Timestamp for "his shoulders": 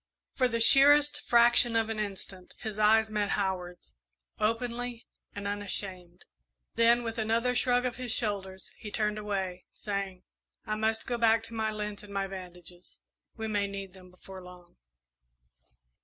7.97-8.71